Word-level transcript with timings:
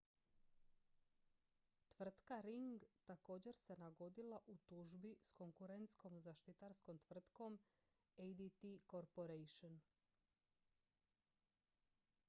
tvrtka 1.89 2.41
ring 2.41 2.79
također 3.05 3.55
se 3.55 3.75
nagodila 3.75 4.39
u 4.47 4.55
tužbi 4.57 5.15
s 5.21 5.33
konkurentskom 5.33 6.19
zaštitarskom 6.21 6.97
tvrtkom 6.99 7.59
adt 8.17 8.65
corporation 8.91 9.79